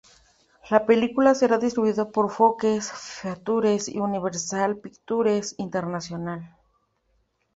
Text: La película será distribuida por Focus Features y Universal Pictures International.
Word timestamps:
La 0.71 0.83
película 0.87 1.35
será 1.35 1.59
distribuida 1.59 2.09
por 2.09 2.31
Focus 2.31 2.91
Features 2.91 3.87
y 3.87 3.99
Universal 3.99 4.77
Pictures 4.79 5.53
International. 5.59 6.57